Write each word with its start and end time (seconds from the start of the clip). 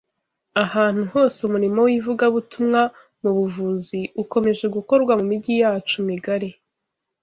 Ahantu 0.63 1.01
hose 1.13 1.37
umurimo 1.47 1.79
w’ivugabutumwa 1.87 2.81
mu 3.21 3.31
buvuzi 3.37 3.99
ukomeje 4.23 4.65
gukorwa 4.75 5.13
mu 5.19 5.25
mijyi 5.31 5.53
yacu 5.61 5.95
migari 6.07 6.49